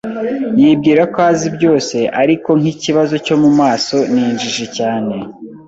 Yibwira 0.59 1.03
ko 1.13 1.19
azi 1.31 1.47
byose 1.55 1.97
ariko, 2.21 2.49
nkikibazo 2.59 3.15
cyo 3.25 3.35
mumaso, 3.41 3.97
ni 4.13 4.21
injiji 4.29 4.65
cyane. 4.77 5.15